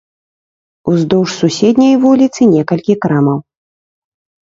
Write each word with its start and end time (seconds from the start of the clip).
Уздоўж 0.91 1.29
суседняй 1.41 1.95
вуліцы 2.05 2.41
некалькі 2.55 2.93
крамаў. 3.05 3.37